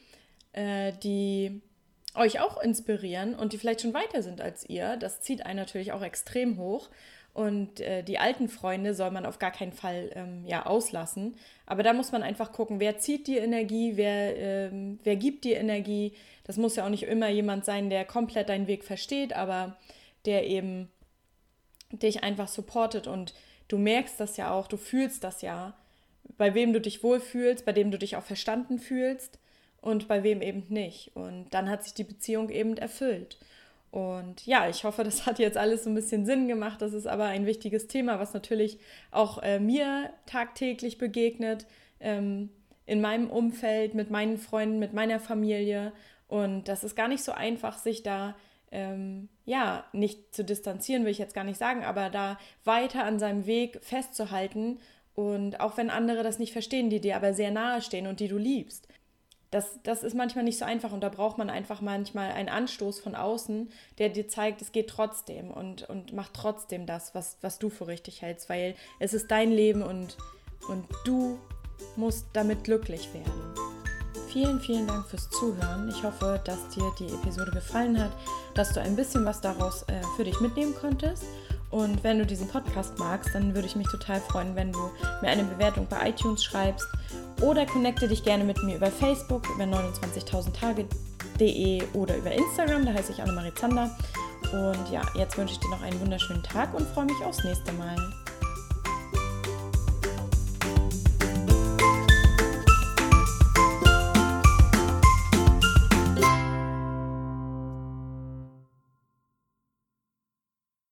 äh, 0.53 0.93
die 1.03 1.61
euch 2.15 2.39
auch 2.39 2.61
inspirieren 2.61 3.35
und 3.35 3.53
die 3.53 3.57
vielleicht 3.57 3.81
schon 3.81 3.93
weiter 3.93 4.23
sind 4.23 4.41
als 4.41 4.67
ihr. 4.67 4.97
Das 4.97 5.21
zieht 5.21 5.45
einen 5.45 5.59
natürlich 5.59 5.91
auch 5.91 6.01
extrem 6.01 6.57
hoch. 6.57 6.89
Und 7.33 7.79
äh, 7.79 8.03
die 8.03 8.17
alten 8.17 8.49
Freunde 8.49 8.93
soll 8.95 9.11
man 9.11 9.25
auf 9.25 9.37
gar 9.37 9.51
keinen 9.51 9.71
Fall 9.71 10.09
ähm, 10.15 10.43
ja, 10.45 10.65
auslassen. 10.65 11.35
Aber 11.67 11.83
da 11.83 11.93
muss 11.93 12.11
man 12.11 12.23
einfach 12.23 12.51
gucken, 12.51 12.79
wer 12.79 12.97
zieht 12.97 13.27
die 13.27 13.37
Energie, 13.37 13.95
wer, 13.95 14.35
ähm, 14.37 14.99
wer 15.03 15.15
gibt 15.15 15.43
die 15.45 15.53
Energie. 15.53 16.13
Das 16.43 16.57
muss 16.57 16.75
ja 16.75 16.85
auch 16.85 16.89
nicht 16.89 17.03
immer 17.03 17.29
jemand 17.29 17.65
sein, 17.65 17.89
der 17.89 18.03
komplett 18.03 18.49
deinen 18.49 18.67
Weg 18.67 18.83
versteht, 18.83 19.33
aber 19.33 19.77
der 20.25 20.47
eben 20.47 20.89
dich 21.91 22.23
einfach 22.23 22.47
supportet. 22.47 23.07
Und 23.07 23.35
du 23.67 23.77
merkst 23.77 24.19
das 24.19 24.35
ja 24.35 24.51
auch, 24.51 24.67
du 24.67 24.77
fühlst 24.77 25.23
das 25.23 25.43
ja, 25.43 25.77
bei 26.37 26.55
wem 26.55 26.73
du 26.73 26.81
dich 26.81 27.03
wohlfühlst, 27.03 27.63
bei 27.63 27.73
dem 27.73 27.91
du 27.91 27.99
dich 27.99 28.15
auch 28.15 28.23
verstanden 28.23 28.79
fühlst 28.79 29.39
und 29.81 30.07
bei 30.07 30.23
wem 30.23 30.41
eben 30.41 30.63
nicht. 30.69 31.11
Und 31.15 31.47
dann 31.51 31.69
hat 31.69 31.83
sich 31.83 31.93
die 31.93 32.03
Beziehung 32.03 32.49
eben 32.49 32.77
erfüllt. 32.77 33.37
Und 33.91 34.45
ja, 34.45 34.69
ich 34.69 34.83
hoffe, 34.83 35.03
das 35.03 35.25
hat 35.25 35.39
jetzt 35.39 35.57
alles 35.57 35.83
so 35.83 35.89
ein 35.89 35.95
bisschen 35.95 36.25
Sinn 36.25 36.47
gemacht. 36.47 36.81
Das 36.81 36.93
ist 36.93 37.07
aber 37.07 37.25
ein 37.25 37.45
wichtiges 37.45 37.87
Thema, 37.87 38.19
was 38.19 38.33
natürlich 38.33 38.79
auch 39.11 39.41
äh, 39.41 39.59
mir 39.59 40.11
tagtäglich 40.25 40.97
begegnet, 40.97 41.65
ähm, 41.99 42.49
in 42.85 43.01
meinem 43.01 43.29
Umfeld, 43.29 43.93
mit 43.93 44.09
meinen 44.09 44.37
Freunden, 44.37 44.79
mit 44.79 44.93
meiner 44.93 45.19
Familie. 45.19 45.91
Und 46.27 46.67
das 46.67 46.83
ist 46.83 46.95
gar 46.95 47.07
nicht 47.07 47.23
so 47.23 47.31
einfach, 47.31 47.77
sich 47.77 48.03
da 48.03 48.35
ähm, 48.71 49.29
ja 49.45 49.85
nicht 49.93 50.35
zu 50.35 50.43
distanzieren, 50.43 51.03
will 51.03 51.11
ich 51.11 51.17
jetzt 51.17 51.33
gar 51.33 51.43
nicht 51.43 51.57
sagen, 51.57 51.83
aber 51.83 52.09
da 52.09 52.39
weiter 52.63 53.03
an 53.03 53.17
seinem 53.19 53.47
Weg 53.47 53.79
festzuhalten. 53.81 54.79
Und 55.15 55.59
auch 55.59 55.77
wenn 55.77 55.89
andere 55.89 56.23
das 56.23 56.39
nicht 56.39 56.53
verstehen, 56.53 56.89
die 56.89 57.01
dir 57.01 57.15
aber 57.15 57.33
sehr 57.33 57.51
nahe 57.51 57.81
stehen 57.81 58.07
und 58.07 58.19
die 58.19 58.27
du 58.27 58.37
liebst 58.37 58.87
das, 59.51 59.79
das 59.83 60.03
ist 60.03 60.15
manchmal 60.15 60.43
nicht 60.43 60.59
so 60.59 60.65
einfach 60.65 60.91
und 60.91 61.01
da 61.01 61.09
braucht 61.09 61.37
man 61.37 61.49
einfach 61.49 61.81
manchmal 61.81 62.31
einen 62.31 62.49
Anstoß 62.49 62.99
von 62.99 63.15
außen, 63.15 63.71
der 63.97 64.09
dir 64.09 64.27
zeigt, 64.27 64.61
es 64.61 64.71
geht 64.71 64.89
trotzdem 64.89 65.49
und, 65.49 65.89
und 65.89 66.13
macht 66.13 66.33
trotzdem 66.33 66.85
das, 66.85 67.15
was, 67.15 67.37
was 67.41 67.57
du 67.57 67.69
für 67.69 67.87
richtig 67.87 68.21
hältst, 68.21 68.49
weil 68.49 68.75
es 68.99 69.13
ist 69.13 69.31
dein 69.31 69.51
Leben 69.51 69.81
und, 69.81 70.17
und 70.67 70.85
du 71.05 71.39
musst 71.95 72.27
damit 72.33 72.63
glücklich 72.63 73.09
werden. 73.13 73.69
Vielen, 74.31 74.59
vielen 74.59 74.85
Dank 74.85 75.07
fürs 75.07 75.27
Zuhören. 75.31 75.89
Ich 75.89 76.03
hoffe, 76.03 76.39
dass 76.45 76.69
dir 76.69 76.91
die 76.99 77.07
Episode 77.07 77.49
gefallen 77.49 77.99
hat, 77.99 78.11
dass 78.53 78.73
du 78.73 78.79
ein 78.79 78.95
bisschen 78.95 79.25
was 79.25 79.41
daraus 79.41 79.81
äh, 79.83 80.01
für 80.15 80.23
dich 80.23 80.39
mitnehmen 80.39 80.75
konntest. 80.79 81.23
Und 81.71 82.03
wenn 82.03 82.17
du 82.17 82.25
diesen 82.25 82.47
Podcast 82.47 82.97
magst, 82.97 83.33
dann 83.35 83.53
würde 83.53 83.67
ich 83.67 83.75
mich 83.75 83.87
total 83.89 84.19
freuen, 84.21 84.55
wenn 84.55 84.71
du 84.71 84.79
mir 85.21 85.29
eine 85.29 85.43
Bewertung 85.43 85.85
bei 85.87 86.09
iTunes 86.09 86.43
schreibst 86.43 86.87
oder 87.41 87.65
connecte 87.65 88.07
dich 88.07 88.23
gerne 88.23 88.43
mit 88.43 88.61
mir 88.63 88.75
über 88.75 88.91
Facebook, 88.91 89.47
über 89.55 89.65
29.000 89.65 90.53
Tage.de 90.53 91.83
oder 91.93 92.17
über 92.17 92.31
Instagram, 92.31 92.85
da 92.85 92.93
heiße 92.93 93.11
ich 93.11 93.21
Annemarie 93.21 93.53
Zander. 93.53 93.95
Und 94.51 94.91
ja, 94.91 95.01
jetzt 95.15 95.37
wünsche 95.37 95.53
ich 95.53 95.59
dir 95.59 95.69
noch 95.69 95.81
einen 95.83 95.99
wunderschönen 96.01 96.43
Tag 96.43 96.73
und 96.73 96.87
freue 96.89 97.05
mich 97.05 97.23
aufs 97.23 97.43
nächste 97.43 97.71
Mal. 97.73 97.95